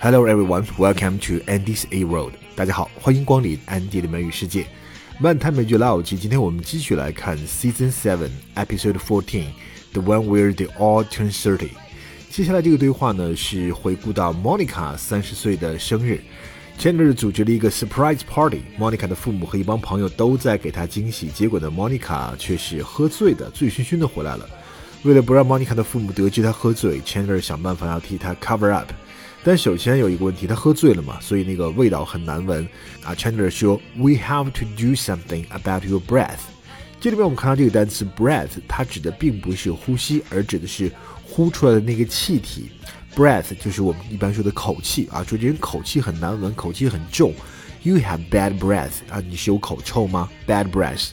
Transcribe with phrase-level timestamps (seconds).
[0.00, 2.30] Hello everyone, welcome to Andy's A Road。
[2.54, 4.64] 大家好，欢迎光临安迪的美语世界。
[5.18, 9.46] 漫谈美剧老友记，今天我们继续来看 Season Seven Episode Fourteen,
[9.92, 11.70] The One Where They All Turn Thirty。
[12.30, 16.20] 接下来这个对话呢，是回顾到 Monica 三十岁的生日
[16.78, 24.48] ，Chandler 组织了一个 surprise party，Monica 的父母和一帮朋友都在给她惊喜，结果呢，Monica 却是喝醉的，醉醺醺的回来了。
[25.02, 28.92] 为了不让 Monica 的父母得知她喝醉，Chandler 想办法要替她 cover up。
[29.44, 32.68] 但首先有一个问题，他喝醉了嘛，所以那个味道很难闻
[33.02, 33.14] 啊。
[33.14, 36.40] Chandler 说，We have to do something about your breath。
[37.00, 40.90] 这里面我们看到这个单词 breath，它指的并不是呼吸，而指的是
[41.22, 42.70] 呼出来的那个气体。
[43.14, 47.32] breath 就是我们一般说的口气啊，说这人口气很难闻，口气很重。
[47.84, 51.10] You have bad breath 啊，你是有口臭吗？Bad breath，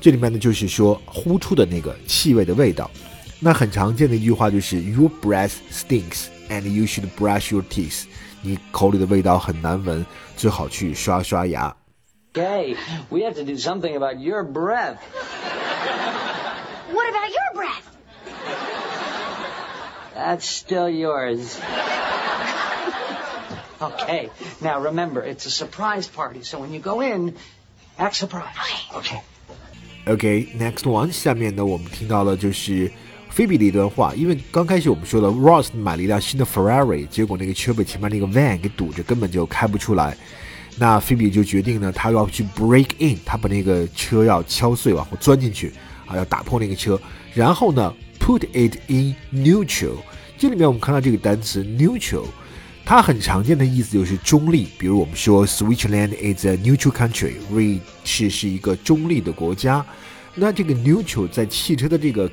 [0.00, 2.90] 这里面呢就是说呼出的那个气味的味道。
[3.38, 6.26] 那很常见的一句话就是 Your breath stinks。
[6.49, 8.05] and you should brush your teeth.
[8.41, 10.05] 你口里的味道很难闻，
[10.37, 11.75] 最好去刷刷牙。
[12.33, 12.75] Gay,
[13.09, 14.97] we have to do something about your breath.
[16.91, 17.83] What about your breath?
[20.15, 21.57] That's still yours.
[23.81, 24.29] Okay,
[24.61, 27.35] now remember, it's a surprise party, so when you go in,
[27.97, 28.57] act surprised.
[28.95, 29.21] Okay.
[30.07, 31.11] Okay, next one.
[31.11, 32.91] 下面呢，我们听到了就是
[33.30, 40.16] 菲比的一段话，因为刚开始我们说了，Ross 买了一辆新的 Ferrari，结果那个车被前面那个 van 给堵着，根本就开不出来。
[40.76, 45.72] 那菲比就决定呢，他要去 break in，他把那个车要敲碎，往后钻进去，
[46.06, 47.00] 啊，要打破那个车，
[47.32, 49.94] 然后呢，put it in neutral。
[50.36, 52.24] 这里面我们看到这个单词 neutral，
[52.84, 54.68] 它很常见的意思就是中立。
[54.78, 59.84] 比如我们说 Switzerland is a neutral country，瑞士是一个中立的国家。
[60.34, 62.30] 那这个 neutral 在汽车的这个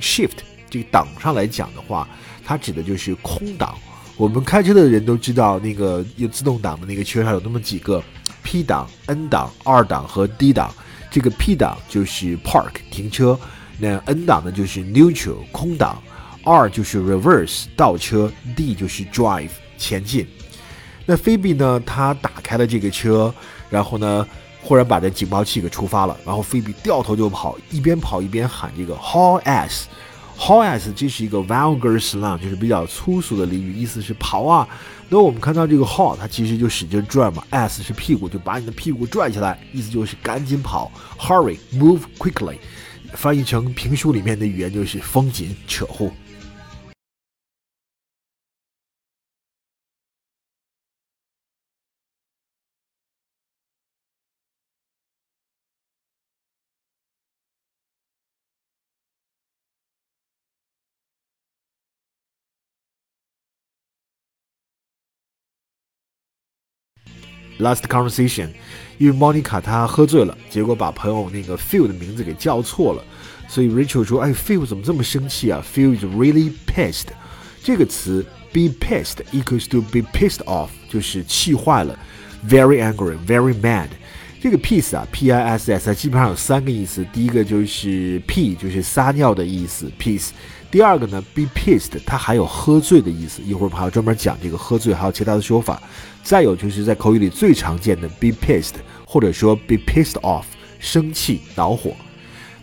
[0.00, 2.08] shift 这个档上来讲的话，
[2.44, 3.76] 它指的就是空档。
[4.16, 8.02] 我们开车的人都知道，那个有自动挡的那个车上有那么几个
[8.42, 10.74] P 档、N 档、二档和 D 档。
[11.10, 13.38] 这个 P 档就是 park 停车，
[13.78, 16.02] 那 N 档呢就是 neutral 空档
[16.44, 20.26] ，R 就是 reverse 倒车，D 就是 drive 前进。
[21.06, 23.34] 那菲比呢，他打开了这个车，
[23.68, 24.26] 然后呢。
[24.62, 34.68] 忽然把这警报器给触发了，然后菲比掉头就跑，一边跑一边喊这个 haul ass，haul ass，这是一个 vulgar slang，就是比较粗俗的俚语，意思是跑啊。
[35.08, 42.58] 那我们看到这个 haul，它其实就使劲拽嘛，ass 是屁股，就把你的屁股拽起来，意思就是赶紧跑，hurry，move quickly，
[43.14, 46.12] 翻译成评书里面的语言就是风紧扯呼。
[67.60, 68.48] Last conversation，
[68.98, 73.04] 因为 Monica 她喝醉了，结果把朋友那个 Phil 的名字给叫错了，
[73.48, 77.08] 所以 Rachel 说：“哎，Phil 怎么这么生气啊？Phil is really pissed。”
[77.62, 81.98] 这个词 be pissed equals to be pissed off，就是气坏了
[82.48, 83.88] ，very angry，very mad。
[84.42, 90.30] 这个 piss 啊，p i s s 基本上有三个意思，第一个就是 p 就是撒尿的意思，piss。
[90.70, 93.42] 第二个呢，be pissed，它还有喝醉的意思。
[93.42, 95.82] 一会儿我们还要专门讲这个喝醉，还有其他的说法。
[96.22, 100.44] 再有就是在口语里最常见的 be pissed，或者说 be pissed off，
[100.78, 101.92] 生气恼火。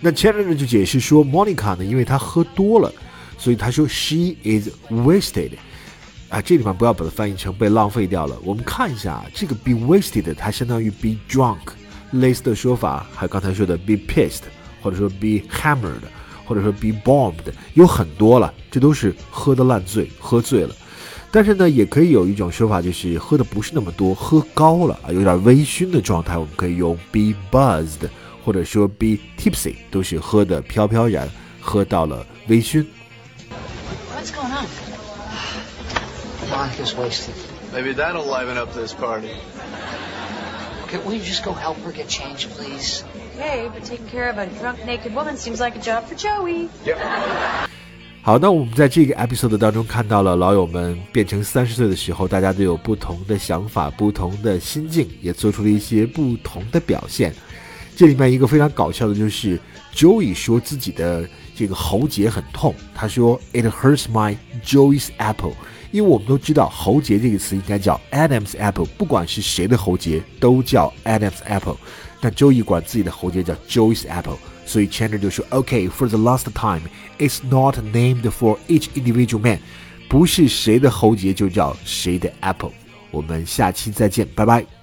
[0.00, 2.90] 那 Chandler 就解释说，Monica 呢，因为她喝多了，
[3.36, 5.50] 所以他说 she is wasted。
[6.28, 8.36] 啊，这地方不要把它翻译成被浪费掉了。
[8.42, 11.58] 我们看一下这个 be wasted，它相当于 be drunk，
[12.12, 14.42] 类似的说法还有刚才说的 be pissed，
[14.82, 16.02] 或者说 be hammered。
[16.48, 17.42] 或者说 be bombed
[17.74, 20.72] 有很多了，这都是喝的烂醉，喝醉了。
[21.28, 28.08] 但是呢，也可以有一种说法，就是喝的不是那么多，喝高了啊，有点微醺的状态，我们可以用 be buzzed，
[28.44, 31.28] 或者说 be tipsy，都是喝的飘飘然，
[31.60, 32.86] 喝到了微醺。
[34.14, 34.85] What's going on?
[36.50, 37.34] Monica's wasted.
[37.72, 39.30] Maybe that'll liven up this party.
[40.84, 43.02] Okay, will you just go help her get changed, please?
[43.36, 46.68] Okay, but taking care of a drunk naked woman seems like a job for Joey.
[46.84, 46.98] Yep.
[48.22, 57.32] 好，那我们在这个 episode 当中看到了老友们变成三十岁的时候，大家都有不同的想法、不同的心境，也做出了一些不同的表现。
[57.96, 59.58] 这里面一个非常搞笑的就是
[59.94, 65.54] Joey 说自己的这个喉结很痛，他说 It hurts my Joey's apple。
[65.96, 71.78] 因为我们都知道喉结这个词应该叫 Adam's apple，不管是谁的喉结都叫 Adam's apple。
[72.20, 79.58] 但周易管自己的喉结叫 Joey's apple，所以 Chandler 就说 OK，for the last time，it's not named for each individual man，
[80.06, 82.72] 不是谁的喉结就叫谁的 apple。
[83.10, 84.75] 我们下期再见，拜拜。